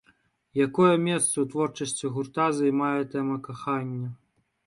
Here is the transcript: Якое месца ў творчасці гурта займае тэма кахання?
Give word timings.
Якое 0.67 0.93
месца 1.07 1.33
ў 1.41 1.45
творчасці 1.55 2.11
гурта 2.15 2.47
займае 2.61 3.01
тэма 3.17 3.37
кахання? 3.49 4.09